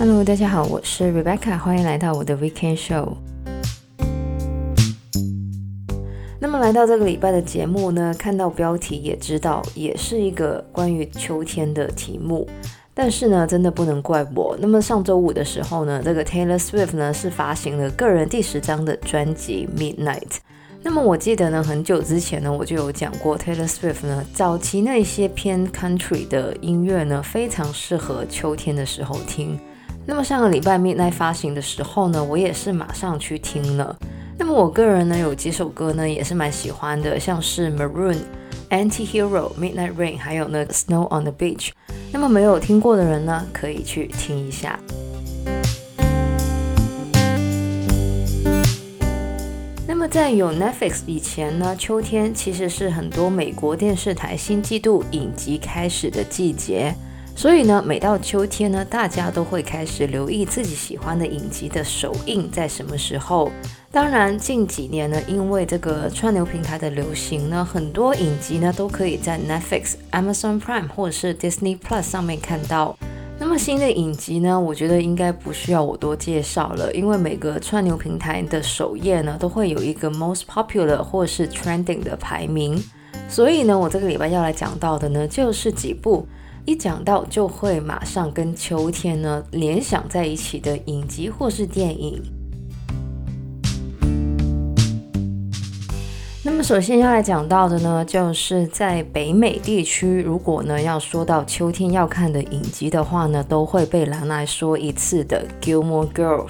[0.00, 3.18] Hello，大家好，我是 Rebecca，欢迎来到我的 Weekend Show。
[6.38, 12.48] 那么来到这个礼拜的节目呢，看到标题也知道，也是一个关于秋天的题目。
[12.94, 14.56] 但是呢，真的不能怪我。
[14.58, 20.38] 那么上周五的时候呢，这个 Taylor Swift 呢是发行了个人第十张的专辑 Midnight。
[20.82, 29.60] 那么我记得呢，很久之前呢，我就有讲过 Taylor Swift 呢，早期那些偏 country 的音乐呢，非常适合秋天的时候听。
[30.06, 33.96] 那么上个礼拜 Midnight 发行的时候呢，我也是马上去听了。
[34.36, 38.16] 那么我个人呢，有几首歌呢，也是蛮喜欢的，像是 Maroon、
[38.70, 41.70] Anti-Hero、Midnight Rain，还有那个 Snow on the Beach。
[42.10, 44.80] 那么没有听过的人呢，可以去听一下。
[49.86, 56.94] 那么在有 Netflix 以前呢，秋天其实是很多美国电视台新季度影集开始的季节。
[57.40, 63.50] 所以呢，每到秋天呢，大家都会开始留意自己喜欢的影集的首映在什么时候。
[63.90, 72.94] 当然，近几年呢，因为这个串流平台的流行呢，很多影集呢都可以在 Netflix、Amazon Prime 或者是 Disney Plus 上面看到。
[73.38, 82.78] 那么新的影集呢，我觉得应该不需要我多介绍了，因为每个串流平台的首页呢都会有一个 Most Popular 或是 Trending 的排名。
[83.30, 86.28] 所以呢，我这个礼拜要来讲到的呢，就是几部。
[86.66, 92.22] 一讲到就会马上跟秋天呢联想在一起的影集或是电影。
[96.42, 106.48] 那么首先要来讲到的呢，就是在北美地区，如果呢要说到秋天要看的影集的话呢，都会被拿来说一次的《Gilmore Girls》。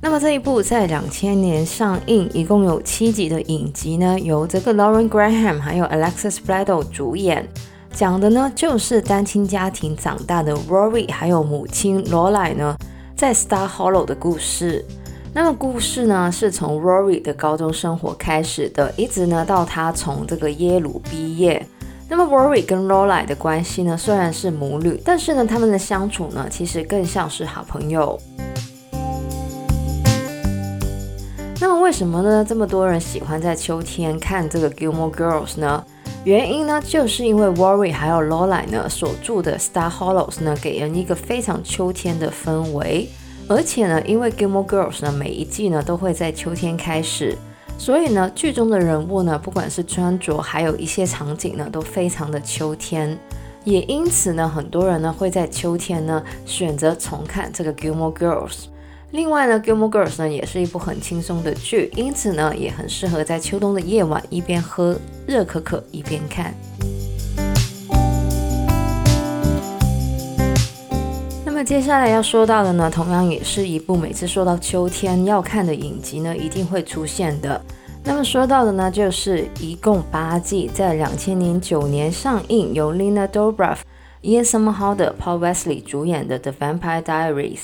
[0.00, 7.48] 那么这一部在两千年上映，一共有七集的影集呢，由这个 Lauren Graham 还有 Alexis Bledel 主演。
[7.92, 12.74] 讲的呢，就是单亲家庭长大的 Rory 还有母亲罗莱呢，
[13.14, 14.84] 在 Star Hollow 的故事。
[15.34, 21.64] 那么故事呢，是从 Rory 的高中生活开始的，一直呢到他从这个耶鲁毕业。
[22.08, 28.18] 那么 Rory 跟 Lorelai 的关系呢，虽然是母女，但是呢，他们的相处呢，其实更像是好朋友。
[31.60, 32.44] 那么为什么呢？
[32.46, 35.84] 这么多人喜欢在秋天看这个 Gilmore Girls 呢？
[36.24, 43.08] 原因呢，就是因为 Worry 还有 Lora 呢所住的 Star Hollows 呢，给人一个非常秋天的氛围。
[43.48, 47.36] 而且呢，因为 Gilmore Girls 呢每一季呢都会在秋天开始，
[47.76, 53.18] 所以呢剧中的人物呢，不管是穿着还有一些场景呢，都非常的秋天。
[53.64, 58.66] 也因此呢，很多人呢会在秋天呢选择重看这个 Gilmore Girls。
[59.12, 66.54] 另外呢，《Gilmore Girls》呢也是一部很轻松的剧，因此呢也很适合在秋冬的夜晚一边喝热可可一边看。
[71.44, 77.60] 那么接下来要说到的呢，同样也是一部每次说到秋天要看的影集呢，一定会出现的。
[78.02, 83.76] 那么说到的呢，就是一共八季，在两千零九年上映，由 Lena Dobrev、
[84.22, 87.58] Ian Somerhalder、Paul Wesley 主演的《The Vampire Diaries》。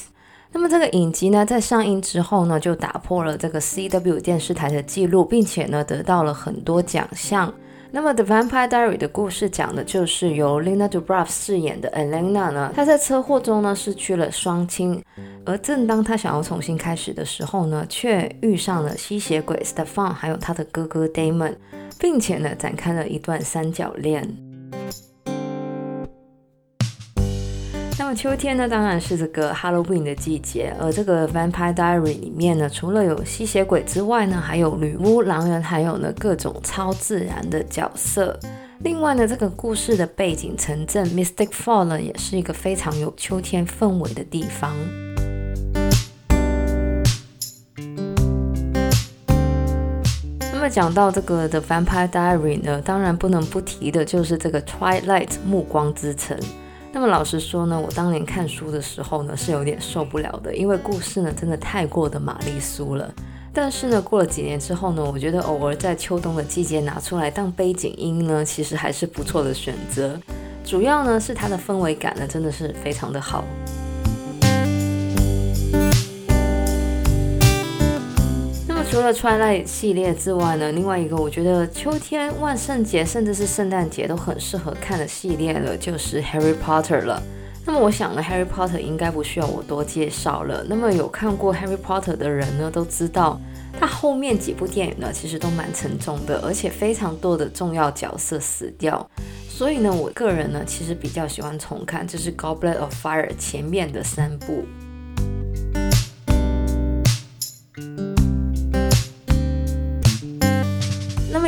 [0.50, 7.52] 那么这个影集呢，在上映之后呢，就打破了这个 CW 电视台的记录，并且呢，得到了很多奖项。
[7.90, 15.02] 那么《The Vampire Diary》的故事讲的就是由 Lena Dubrov 饰演的 Elena 呢，她在车祸中呢失去了双亲，
[15.44, 21.54] 而正当她想要重新开始的时候呢，却遇上了吸血鬼 Stefan，还有他的哥哥 Damon，
[21.98, 24.47] 并且呢，展开了一段三角恋。
[28.00, 30.72] 那么秋天呢，当然是这个 Halloween 的季节。
[30.80, 38.38] 而这个 Vampire Diary 里面呢，除了有吸血鬼之外呢，还有女巫、狼人，还有呢各种超自然的角色。
[38.84, 44.72] 另外呢，这个故事的背景城镇 Mystic Fall 呢，也是一个非常有秋天氛围的地方。
[50.52, 56.38] 那么讲到这个 The Vampire Diary 呢，当然不能不提的就是这个 Twilight 暮光之城。
[56.90, 63.12] 那么老实说呢，我当年看书的时候呢，是有点受不了的，因为故事呢真的太过的玛丽苏了。
[63.52, 70.18] 但是呢，过了几年之后呢，我觉得偶尔在秋冬的季节拿出来当背景音呢，其实还是不错的选择。
[70.64, 73.44] 主要呢是它的氛围感呢，真的是非常的好。
[78.98, 87.22] 除了 Twilight 系列之外呢，另外一个我觉得秋天、万圣节甚至是圣诞节都很适合看的系列了，就是 Harry Potter 了。
[87.64, 90.64] 那么我想呢，Harry Potter 应该不需要我多介绍了。
[90.68, 93.40] 那么有看过 Harry Potter 的人呢，都知道
[93.78, 99.08] 他后面几部电影呢，其实都蛮沉重的，而且非常多的重要角色死掉。
[99.48, 104.64] 所以呢，我个人呢，其实比较喜欢重看，就是 Goblet of Fire 前面的三部。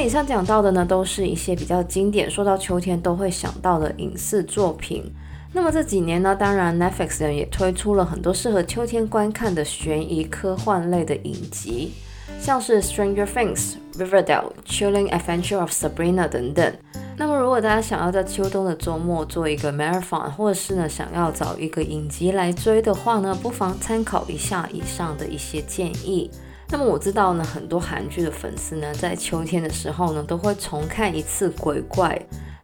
[0.03, 5.05] 以上讲到的呢，都是一些比较经典，说到秋天都会想到的影视作品。
[5.53, 11.93] 那么这几年呢，当然 Netflix 呢也推出了很多适合秋天观看的悬疑科幻类的影集，
[12.41, 16.73] 像是 Stranger Things、Riverdale、Chilling Adventure of Sabrina 等等。
[17.17, 26.31] 那么如果大家想要在秋冬的周末做一个 marathon，或者是呢想要找一个影集来追的话呢，不妨参考一下以上的一些建议。
[26.73, 32.17] 那么我知道呢，很多韩剧的粉丝呢，在秋天的时候呢，都会重看一次《鬼怪》。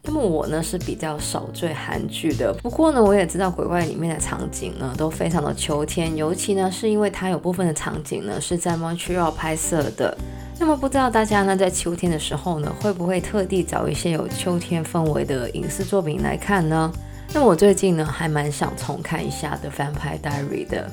[0.03, 10.17] 那么我呢是比较少追韩剧的，不过呢，我也知道《鬼怪》里面的场景呢，都非常的秋天，尤其呢是因为它有部分的场景呢是在 Montreal 拍摄的。
[10.57, 16.89] 那么不知道大家呢，在秋天的时候呢，会不会特地找一些有秋天氛围的影视作品来看呢？
[17.33, 20.89] 那么我最近呢，还蛮想重看一下的《Vampire Diary》的。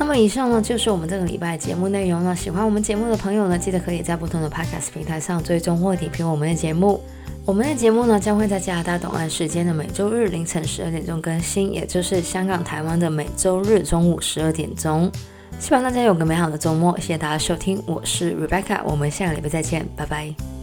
[0.00, 2.34] 那么以上呢，就是我们这个礼拜节目内容了。
[2.34, 7.00] 喜欢我们节目的朋友呢，记得可以在不同的 Podcast 平台上追踪或点评我们的节目。
[7.44, 15.12] 我们的节目呢，将会在加拿大东岸时间的每周日凌晨十二点钟更新，也就是香港、台湾的每周日中午十二点钟。
[15.58, 20.59] 希望大家有个美好的周末，谢谢大家收听，我是 Rebecca，我们下个礼拜再见，拜拜。